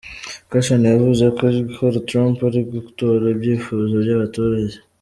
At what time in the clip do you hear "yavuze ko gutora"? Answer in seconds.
0.93-2.03